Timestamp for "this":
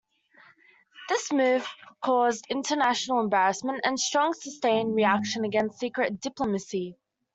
1.09-1.31